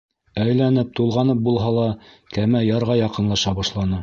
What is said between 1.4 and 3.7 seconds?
булһа ла, кәмә ярға яҡынлаша